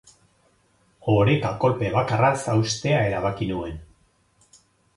Oreka 1.15 1.51
kolpe 1.65 1.91
bakarraz 1.97 2.33
haustea 2.55 3.05
erabaki 3.11 3.53
nuen. 3.53 3.79